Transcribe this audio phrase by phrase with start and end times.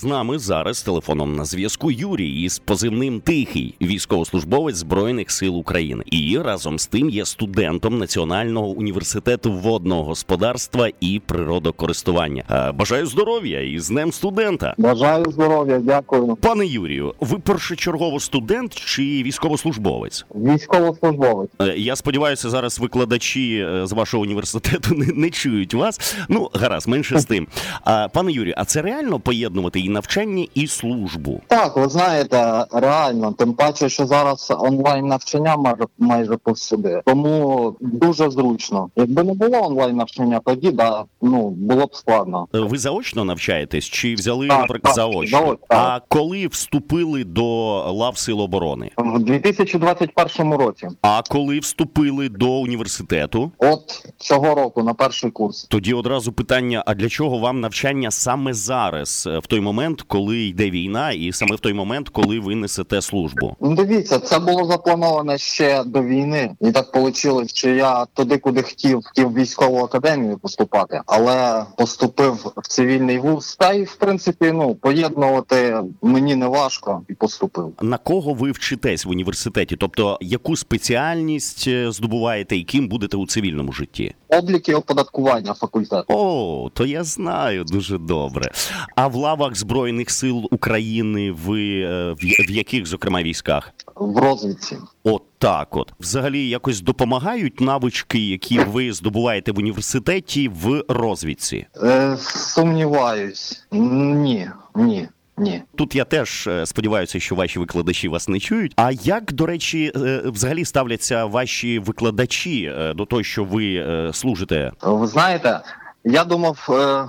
[0.00, 6.38] З нами зараз телефоном на зв'язку Юрій із позивним Тихий, військовослужбовець Збройних сил України, і
[6.38, 12.44] разом з тим є студентом Національного університету водного господарства і природокористування.
[12.50, 14.74] Е, Бажаю здоров'я і з днем студента.
[14.78, 16.36] Бажаю здоров'я, дякую.
[16.36, 20.26] Пане Юрію, ви першочергово студент чи військовослужбовець?
[20.34, 21.50] Військовослужбовець.
[21.60, 26.16] Е, Я сподіваюся, зараз викладачі е, з вашого університету не, не чують вас.
[26.28, 27.46] Ну, гаразд, менше з тим.
[27.84, 31.40] А пане Юрію, а це реально поєднувати і навчання, і службу?
[31.46, 37.02] Так, ви знаєте, реально, тим паче, що зараз онлайн навчання майже майже повсюди.
[37.06, 38.90] Тому дуже зручно.
[38.96, 42.48] Якби не було онлайн навчання, тоді да, ну було б складно.
[42.54, 45.38] Е, Ви заочно навчаєтесь чи взяли, Так, наприклад, так, заочно?
[45.38, 47.44] заочно, А коли вступили до
[47.92, 48.90] лав Сил оборони?
[48.96, 53.50] В 2021 році, А коли вступили до університету?
[53.58, 55.64] от цього року, на перший курс.
[55.64, 60.38] Тоді одразу питання: а для чого вам навчання саме зараз, е, в той момент, коли
[60.38, 63.56] йде війна, і саме в той момент, коли ви несете службу?
[63.60, 68.62] Ну, дивіться, це було заплановано ще до війни, і так вийшло, що я туди, куди
[68.62, 73.56] хотів, хотів військову академію поступати, але поступив в цивільний вуз.
[73.56, 77.72] Та й в принципі, ну поєднувати мені не важко і поступив.
[77.82, 79.76] На кого ви вчитесь в університеті?
[79.76, 84.14] Тобто, яку спеціальність е, здобуваєте і ким будете у цивільному житті?
[84.28, 88.50] Облік і оподаткування факультету О, то я знаю дуже добре.
[88.96, 92.16] А в лавах Збройних сил України ви е, в,
[92.48, 93.72] в яких, зокрема, військах?
[93.96, 94.76] в розвідці.
[95.04, 95.92] От так от.
[96.00, 101.66] Взагалі якось допомагають навички, які ви здобуваєте в університеті в розвідці.
[101.82, 105.08] Е, сумніваюсь, ні, ні,
[105.38, 105.62] ні.
[105.76, 108.72] Тут я теж е, сподіваюся, що ваші викладачі вас не чують.
[108.76, 114.72] А як, до речі, е, взагалі ставляться ваші викладачі до того, що ви служите?
[114.82, 115.60] Ви знаєте,
[116.04, 117.04] я думав, е,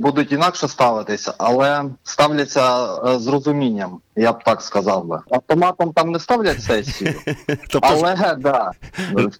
[0.00, 5.20] будуть інакше ставитися, але ставляться е, з розумінням, я б так сказав би.
[5.30, 7.14] Автоматом там не ставлять сесію,
[7.68, 8.70] Тобто, але да,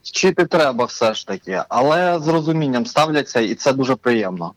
[0.02, 4.52] вчити треба все ж таки, але з розумінням ставляться, і це дуже приємно.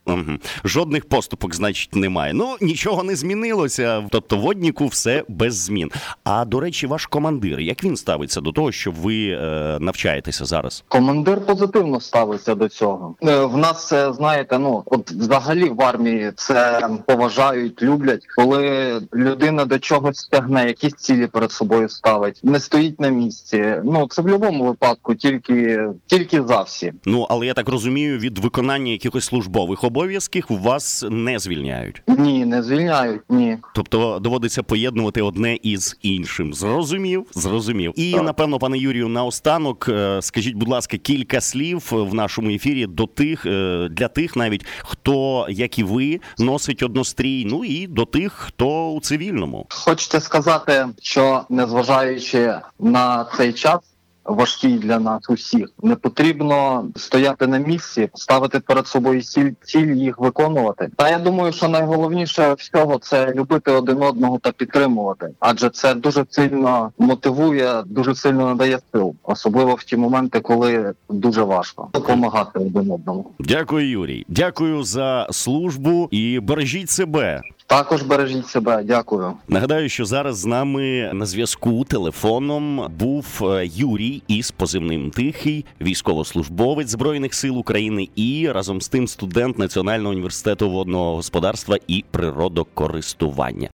[0.64, 2.34] Жодних поступок, значить, немає.
[2.34, 4.04] Ну нічого не змінилося.
[4.12, 5.92] Тобто, водніку все без змін.
[6.24, 10.84] А до речі, ваш командир, як він ставиться до того, що ви е, навчаєтеся зараз?
[10.88, 13.16] Командир позитивно ставиться до цього.
[13.24, 19.80] Е, В нас знаєте, ну от взагалі в армії це поважають, люблять, коли людина до
[19.80, 23.76] чогось тягне, якісь цілі перед собою ставить, не стоїть на місці.
[23.84, 26.94] Ну це в будь-якому випадку, тільки тільки за всі.
[27.06, 32.02] Ну але я так розумію, від виконання якихось службових обов'язків вас не звільняють.
[32.08, 33.22] Ні, не звільняють.
[33.30, 33.58] Ні.
[33.76, 36.54] Тобто доводиться поєднувати одне із іншим.
[36.54, 37.94] Зрозумів, зрозумів.
[37.96, 38.24] І Так.
[38.24, 43.46] напевно, пане Юрію, наостанок, е, скажіть, будь ласка, кілька слів в нашому ефірі до тих,
[43.46, 47.46] е, для тих, навіть хто, як і ви, носить однострій.
[47.46, 49.66] Ну і до тих, хто у цивільному.
[49.70, 53.80] Хочете сказати, що незважаючи на цей час.
[54.26, 60.20] Важкий для нас усіх не потрібно стояти на місці, ставити перед собою ціль, ціль їх
[60.20, 60.90] виконувати.
[60.96, 66.26] Та я думаю, що найголовніше всього це любити один одного та підтримувати, адже це дуже
[66.30, 72.92] сильно мотивує, дуже сильно надає сил, особливо в ті моменти, коли дуже важко допомагати один
[72.92, 73.32] одному.
[73.40, 74.26] Дякую, Юрій.
[74.28, 77.42] Дякую за службу і бережіть себе.
[77.74, 78.84] Також бережіть себе.
[78.84, 79.34] Дякую.
[79.48, 86.90] Нагадаю, що зараз з нами на зв'язку телефоном був е, Юрій із позивним Тихий, військовослужбовець
[86.90, 93.70] збройних сил України і разом з тим студент Національного університету водного господарства і природокористування.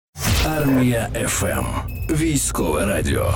[0.57, 1.65] Армія ФМ.
[2.09, 3.33] Військове радіо.